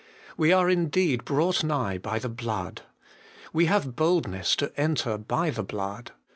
"We 0.35 0.51
are 0.51 0.67
indeed 0.67 1.25
brought 1.25 1.63
nigh 1.63 1.99
by 1.99 2.17
the 2.17 2.27
blood. 2.27 2.81
We 3.53 3.67
have 3.67 3.95
boldness 3.95 4.55
to 4.55 4.73
enter 4.75 5.15
by 5.19 5.51
the 5.51 5.61
blood. 5.61 6.11